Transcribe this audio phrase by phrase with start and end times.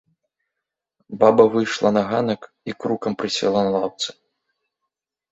[1.23, 4.09] Баба выйшла на ганак і крукам прысела на лаўцы.